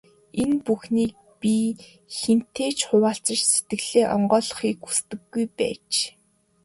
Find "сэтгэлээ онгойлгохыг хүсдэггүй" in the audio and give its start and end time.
3.51-5.45